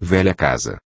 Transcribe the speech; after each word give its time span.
velha 0.00 0.34
casa. 0.34 0.78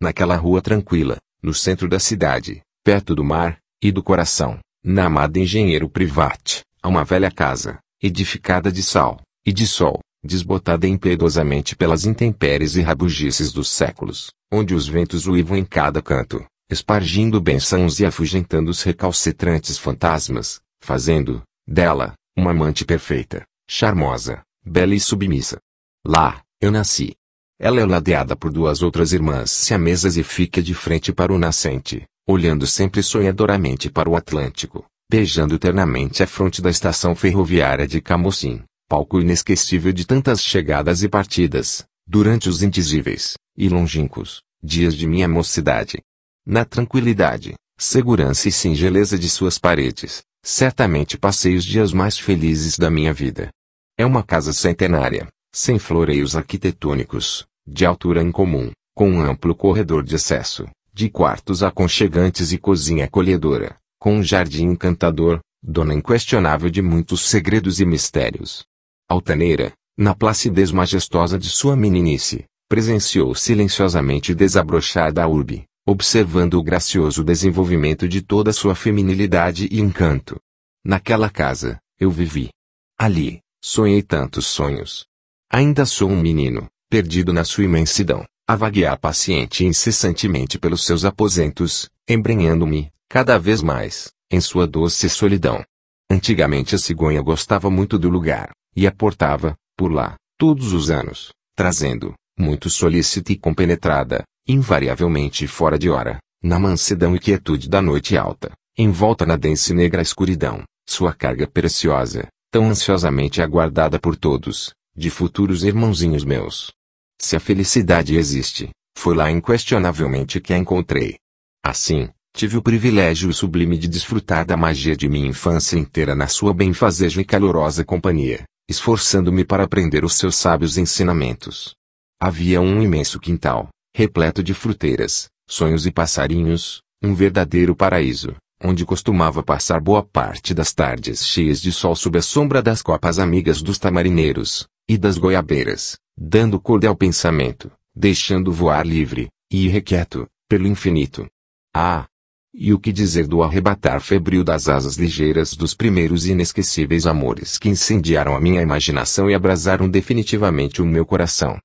Naquela 0.00 0.34
rua 0.36 0.62
tranquila, 0.62 1.18
no 1.42 1.52
centro 1.52 1.88
da 1.88 1.98
cidade, 1.98 2.62
perto 2.82 3.14
do 3.14 3.22
mar, 3.22 3.58
e 3.82 3.92
do 3.92 4.02
coração, 4.02 4.58
na 4.82 5.04
amada 5.04 5.38
engenheiro 5.38 5.88
private, 5.88 6.62
há 6.82 6.88
uma 6.88 7.04
velha 7.04 7.30
casa, 7.30 7.78
edificada 8.02 8.72
de 8.72 8.82
sal, 8.82 9.20
e 9.44 9.52
de 9.52 9.66
sol, 9.66 10.00
desbotada 10.24 10.88
impiedosamente 10.88 11.76
pelas 11.76 12.06
intempéries 12.06 12.74
e 12.74 12.80
rabugices 12.80 13.52
dos 13.52 13.68
séculos, 13.68 14.30
onde 14.50 14.74
os 14.74 14.88
ventos 14.88 15.26
uivam 15.26 15.56
em 15.56 15.64
cada 15.64 16.00
canto, 16.00 16.44
espargindo 16.70 17.40
bênçãos 17.40 18.00
e 18.00 18.06
afugentando 18.06 18.70
os 18.70 18.82
recalcitrantes 18.82 19.78
fantasmas, 19.78 20.60
fazendo, 20.80 21.42
dela, 21.66 22.14
uma 22.36 22.50
amante 22.52 22.84
perfeita, 22.84 23.44
charmosa, 23.68 24.42
bela 24.64 24.94
e 24.94 25.00
submissa. 25.00 25.58
Lá, 26.06 26.42
eu 26.60 26.70
nasci. 26.70 27.14
Ela 27.60 27.80
é 27.80 27.84
ladeada 27.84 28.36
por 28.36 28.52
duas 28.52 28.82
outras 28.82 29.12
irmãs 29.12 29.50
siamesas 29.50 30.16
e 30.16 30.22
fica 30.22 30.62
de 30.62 30.74
frente 30.74 31.12
para 31.12 31.32
o 31.32 31.38
nascente, 31.38 32.04
olhando 32.26 32.66
sempre 32.68 33.02
sonhadoramente 33.02 33.90
para 33.90 34.08
o 34.08 34.14
Atlântico, 34.14 34.86
beijando 35.10 35.56
eternamente 35.56 36.22
a 36.22 36.26
fronte 36.26 36.62
da 36.62 36.70
estação 36.70 37.16
ferroviária 37.16 37.86
de 37.86 38.00
Camocim, 38.00 38.62
palco 38.88 39.20
inesquecível 39.20 39.92
de 39.92 40.06
tantas 40.06 40.40
chegadas 40.40 41.02
e 41.02 41.08
partidas, 41.08 41.84
durante 42.06 42.48
os 42.48 42.62
indizíveis, 42.62 43.34
e 43.56 43.68
longínquos, 43.68 44.40
dias 44.62 44.94
de 44.94 45.06
minha 45.06 45.26
mocidade. 45.26 46.00
Na 46.46 46.64
tranquilidade, 46.64 47.54
segurança 47.76 48.48
e 48.48 48.52
singeleza 48.52 49.18
de 49.18 49.28
suas 49.28 49.58
paredes, 49.58 50.22
certamente 50.44 51.18
passei 51.18 51.56
os 51.56 51.64
dias 51.64 51.92
mais 51.92 52.16
felizes 52.16 52.78
da 52.78 52.88
minha 52.88 53.12
vida. 53.12 53.50
É 53.98 54.06
uma 54.06 54.22
casa 54.22 54.52
centenária, 54.52 55.26
sem 55.58 55.76
floreios 55.76 56.36
arquitetônicos, 56.36 57.44
de 57.66 57.84
altura 57.84 58.22
incomum, 58.22 58.70
com 58.94 59.10
um 59.10 59.20
amplo 59.20 59.56
corredor 59.56 60.04
de 60.04 60.14
acesso, 60.14 60.68
de 60.94 61.10
quartos 61.10 61.64
aconchegantes 61.64 62.52
e 62.52 62.58
cozinha 62.58 63.06
acolhedora, 63.06 63.76
com 63.98 64.18
um 64.18 64.22
jardim 64.22 64.66
encantador, 64.66 65.40
dona 65.60 65.94
inquestionável 65.94 66.70
de 66.70 66.80
muitos 66.80 67.22
segredos 67.28 67.80
e 67.80 67.84
mistérios. 67.84 68.64
Altaneira, 69.08 69.72
na 69.96 70.14
placidez 70.14 70.70
majestosa 70.70 71.36
de 71.36 71.50
sua 71.50 71.74
meninice, 71.74 72.44
presenciou 72.68 73.34
silenciosamente 73.34 74.36
desabrochar 74.36 75.12
a 75.18 75.26
urbe, 75.26 75.64
observando 75.84 76.54
o 76.54 76.62
gracioso 76.62 77.24
desenvolvimento 77.24 78.08
de 78.08 78.22
toda 78.22 78.52
sua 78.52 78.76
feminilidade 78.76 79.66
e 79.72 79.80
encanto. 79.80 80.38
Naquela 80.84 81.28
casa, 81.28 81.80
eu 81.98 82.12
vivi. 82.12 82.50
Ali, 82.96 83.40
sonhei 83.60 84.02
tantos 84.02 84.46
sonhos. 84.46 85.08
Ainda 85.50 85.86
sou 85.86 86.10
um 86.10 86.20
menino, 86.20 86.68
perdido 86.90 87.32
na 87.32 87.42
sua 87.42 87.64
imensidão, 87.64 88.22
a 88.46 88.54
vaguear 88.54 88.98
paciente 89.00 89.64
e 89.64 89.66
incessantemente 89.66 90.58
pelos 90.58 90.84
seus 90.84 91.06
aposentos, 91.06 91.88
embrenhando-me, 92.06 92.92
cada 93.08 93.38
vez 93.38 93.62
mais, 93.62 94.10
em 94.30 94.42
sua 94.42 94.66
doce 94.66 95.08
solidão. 95.08 95.64
Antigamente 96.10 96.74
a 96.74 96.78
cigonha 96.78 97.22
gostava 97.22 97.70
muito 97.70 97.98
do 97.98 98.10
lugar, 98.10 98.50
e 98.76 98.86
aportava, 98.86 99.56
por 99.74 99.90
lá, 99.90 100.16
todos 100.36 100.74
os 100.74 100.90
anos, 100.90 101.32
trazendo, 101.56 102.12
muito 102.38 102.68
solícita 102.68 103.32
e 103.32 103.36
compenetrada, 103.36 104.24
invariavelmente 104.46 105.46
fora 105.46 105.78
de 105.78 105.88
hora, 105.88 106.18
na 106.42 106.58
mansidão 106.58 107.16
e 107.16 107.18
quietude 107.18 107.70
da 107.70 107.80
noite 107.80 108.18
alta, 108.18 108.52
envolta 108.76 109.24
na 109.24 109.36
densa 109.36 109.72
e 109.72 109.76
negra 109.76 110.02
escuridão, 110.02 110.62
sua 110.86 111.14
carga 111.14 111.46
preciosa, 111.46 112.28
tão 112.50 112.68
ansiosamente 112.68 113.42
aguardada 113.42 113.98
por 113.98 114.14
todos, 114.14 114.72
de 114.98 115.10
futuros 115.10 115.62
irmãozinhos 115.62 116.24
meus. 116.24 116.72
Se 117.20 117.36
a 117.36 117.40
felicidade 117.40 118.16
existe, 118.16 118.70
foi 118.98 119.14
lá 119.14 119.30
inquestionavelmente 119.30 120.40
que 120.40 120.52
a 120.52 120.58
encontrei. 120.58 121.16
Assim, 121.64 122.08
tive 122.34 122.56
o 122.56 122.62
privilégio 122.62 123.32
sublime 123.32 123.78
de 123.78 123.86
desfrutar 123.86 124.44
da 124.44 124.56
magia 124.56 124.96
de 124.96 125.08
minha 125.08 125.28
infância 125.28 125.78
inteira 125.78 126.16
na 126.16 126.26
sua 126.26 126.52
benfazeja 126.52 127.20
e 127.20 127.24
calorosa 127.24 127.84
companhia, 127.84 128.42
esforçando-me 128.68 129.44
para 129.44 129.62
aprender 129.62 130.04
os 130.04 130.14
seus 130.14 130.34
sábios 130.34 130.76
ensinamentos. 130.76 131.74
Havia 132.20 132.60
um 132.60 132.82
imenso 132.82 133.20
quintal, 133.20 133.68
repleto 133.96 134.42
de 134.42 134.52
fruteiras, 134.52 135.28
sonhos 135.48 135.86
e 135.86 135.92
passarinhos, 135.92 136.80
um 137.02 137.14
verdadeiro 137.14 137.76
paraíso, 137.76 138.34
onde 138.62 138.84
costumava 138.84 139.44
passar 139.44 139.80
boa 139.80 140.02
parte 140.02 140.52
das 140.52 140.72
tardes 140.72 141.24
cheias 141.24 141.60
de 141.62 141.70
sol 141.70 141.94
sob 141.94 142.18
a 142.18 142.22
sombra 142.22 142.60
das 142.60 142.82
copas 142.82 143.20
amigas 143.20 143.62
dos 143.62 143.78
tamarineiros, 143.78 144.66
e 144.88 144.96
das 144.96 145.18
goiabeiras, 145.18 145.98
dando 146.16 146.58
corda 146.58 146.88
ao 146.88 146.96
pensamento, 146.96 147.70
deixando 147.94 148.50
voar 148.50 148.86
livre, 148.86 149.28
e 149.52 149.66
irrequieto, 149.66 150.26
pelo 150.48 150.66
infinito. 150.66 151.28
Ah! 151.74 152.06
E 152.54 152.72
o 152.72 152.78
que 152.78 152.90
dizer 152.90 153.26
do 153.26 153.42
arrebatar 153.42 154.00
febril 154.00 154.42
das 154.42 154.68
asas 154.68 154.96
ligeiras 154.96 155.52
dos 155.52 155.74
primeiros 155.74 156.26
inesquecíveis 156.26 157.06
amores 157.06 157.58
que 157.58 157.68
incendiaram 157.68 158.34
a 158.34 158.40
minha 158.40 158.62
imaginação 158.62 159.30
e 159.30 159.34
abrasaram 159.34 159.88
definitivamente 159.88 160.80
o 160.80 160.86
meu 160.86 161.04
coração. 161.04 161.58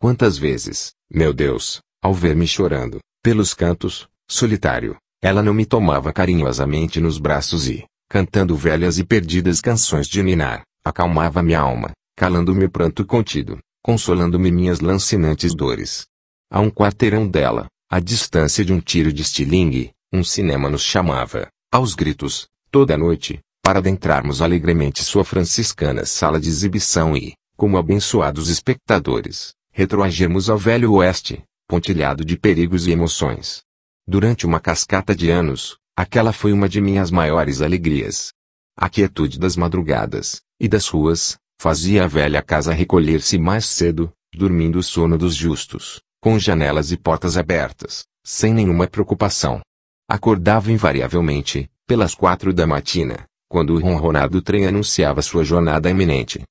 Quantas 0.00 0.38
vezes, 0.38 0.92
meu 1.12 1.34
Deus, 1.34 1.82
ao 2.02 2.14
ver-me 2.14 2.46
chorando, 2.46 2.98
pelos 3.22 3.52
cantos, 3.52 4.08
solitário, 4.28 4.96
ela 5.22 5.42
não 5.42 5.52
me 5.52 5.66
tomava 5.66 6.10
carinhosamente 6.10 6.98
nos 7.00 7.18
braços 7.18 7.68
e, 7.68 7.84
cantando 8.08 8.56
velhas 8.56 8.98
e 8.98 9.04
perdidas 9.04 9.60
canções 9.60 10.08
de 10.08 10.22
ninar, 10.22 10.62
acalmava 10.82 11.42
minha 11.42 11.60
alma, 11.60 11.92
calando 12.20 12.54
meu 12.54 12.70
pranto 12.70 13.02
contido, 13.06 13.58
consolando-me 13.82 14.50
minhas 14.50 14.80
lancinantes 14.80 15.54
dores. 15.54 16.06
A 16.50 16.60
um 16.60 16.68
quarteirão 16.70 17.26
dela, 17.26 17.66
à 17.90 17.98
distância 17.98 18.62
de 18.62 18.74
um 18.74 18.78
tiro 18.78 19.10
de 19.10 19.22
estilingue, 19.22 19.90
um 20.12 20.22
cinema 20.22 20.68
nos 20.68 20.82
chamava, 20.82 21.48
aos 21.72 21.94
gritos, 21.94 22.46
toda 22.70 22.94
noite, 22.94 23.40
para 23.64 23.78
adentrarmos 23.78 24.42
alegremente 24.42 25.02
sua 25.02 25.24
franciscana 25.24 26.04
sala 26.04 26.38
de 26.38 26.50
exibição 26.50 27.16
e, 27.16 27.32
como 27.56 27.78
abençoados 27.78 28.50
espectadores, 28.50 29.54
retroagirmos 29.72 30.50
ao 30.50 30.58
velho 30.58 30.92
oeste, 30.92 31.42
pontilhado 31.66 32.22
de 32.22 32.36
perigos 32.36 32.86
e 32.86 32.90
emoções. 32.90 33.62
Durante 34.06 34.44
uma 34.44 34.60
cascata 34.60 35.14
de 35.14 35.30
anos, 35.30 35.78
aquela 35.96 36.34
foi 36.34 36.52
uma 36.52 36.68
de 36.68 36.82
minhas 36.82 37.10
maiores 37.10 37.62
alegrias. 37.62 38.30
A 38.76 38.90
quietude 38.90 39.38
das 39.38 39.56
madrugadas, 39.56 40.42
e 40.60 40.68
das 40.68 40.86
ruas, 40.86 41.38
fazia 41.60 42.04
a 42.04 42.06
velha 42.06 42.40
casa 42.40 42.72
recolher-se 42.72 43.36
mais 43.36 43.66
cedo, 43.66 44.10
dormindo 44.34 44.78
o 44.78 44.82
sono 44.82 45.18
dos 45.18 45.34
justos, 45.34 46.00
com 46.18 46.38
janelas 46.38 46.90
e 46.90 46.96
portas 46.96 47.36
abertas, 47.36 48.04
sem 48.24 48.54
nenhuma 48.54 48.86
preocupação. 48.86 49.60
Acordava 50.08 50.72
invariavelmente, 50.72 51.70
pelas 51.86 52.14
quatro 52.14 52.54
da 52.54 52.66
matina, 52.66 53.26
quando 53.46 53.74
o 53.74 53.78
ronronado 53.78 54.40
trem 54.40 54.66
anunciava 54.66 55.20
sua 55.20 55.44
jornada 55.44 55.90
iminente. 55.90 56.42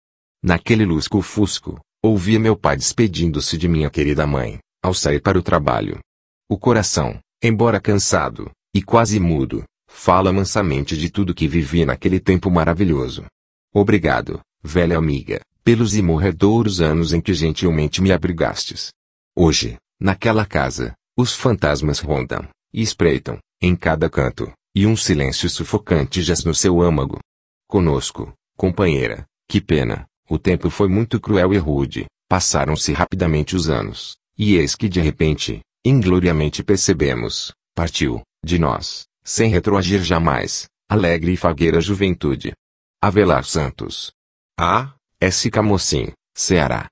Naquele 0.44 0.86
lusco-fusco, 0.86 1.80
Ouvia 2.04 2.40
meu 2.40 2.56
pai 2.56 2.78
despedindo-se 2.78 3.58
de 3.58 3.68
minha 3.68 3.90
querida 3.90 4.28
mãe, 4.28 4.60
ao 4.82 4.94
sair 4.94 5.20
para 5.20 5.40
o 5.40 5.42
trabalho. 5.42 6.00
O 6.48 6.56
coração, 6.56 7.20
embora 7.44 7.82
cansado, 7.82 8.52
e 8.76 8.82
quase 8.82 9.20
mudo, 9.20 9.64
fala 9.90 10.32
mansamente 10.32 10.96
de 10.96 11.10
tudo 11.10 11.34
que 11.34 11.48
vivi 11.48 11.84
naquele 11.84 12.20
tempo 12.20 12.52
maravilhoso. 12.52 13.26
Obrigado, 13.74 14.40
velha 14.64 14.98
amiga, 14.98 15.42
pelos 15.64 15.96
imorredouros 15.96 16.82
anos 16.82 17.14
em 17.14 17.22
que 17.22 17.34
gentilmente 17.34 18.02
me 18.02 18.12
abrigastes. 18.12 18.92
Hoje, 19.36 19.78
naquela 20.00 20.46
casa, 20.46 20.94
os 21.18 21.36
fantasmas 21.36 22.00
rondam, 22.00 22.48
e 22.74 22.82
espreitam, 22.82 23.40
em 23.62 23.76
cada 23.76 24.10
canto, 24.10 24.52
e 24.76 24.86
um 24.86 24.96
silêncio 24.96 25.50
sufocante 25.50 26.22
jaz 26.22 26.44
no 26.44 26.56
seu 26.56 26.82
âmago. 26.82 27.20
Conosco, 27.68 28.34
companheira, 28.58 29.26
que 29.48 29.60
pena, 29.60 30.06
o 30.30 30.38
tempo 30.38 30.70
foi 30.70 30.88
muito 30.88 31.20
cruel 31.20 31.54
e 31.54 31.58
rude, 31.58 32.06
passaram-se 32.28 32.94
rapidamente 32.94 33.56
os 33.56 33.70
anos, 33.70 34.16
e 34.38 34.56
eis 34.56 34.76
que 34.76 34.88
de 34.88 35.02
repente, 35.02 35.62
ingloriamente 35.84 36.64
percebemos, 36.64 37.52
partiu, 37.76 38.22
de 38.44 38.60
nós, 38.60 39.06
sem 39.24 39.50
retroagir 39.50 40.04
jamais, 40.04 40.68
alegre 40.90 41.34
e 41.34 41.38
fagueira 41.38 41.82
juventude. 41.82 42.54
Avelar 43.02 43.46
Santos. 43.46 44.12
A. 44.62 44.94
S. 45.22 45.50
Camocim, 45.50 46.12
Ceará. 46.36 46.88